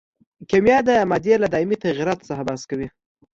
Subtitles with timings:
[0.49, 2.87] کیمیا د مادې له دایمي تغیراتو څخه بحث کوي.